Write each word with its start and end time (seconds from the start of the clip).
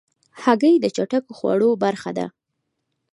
هګۍ 0.43 0.75
د 0.79 0.85
چټکو 0.95 1.31
خوړو 1.37 1.69
برخه 1.83 2.11
ده. 2.17 2.25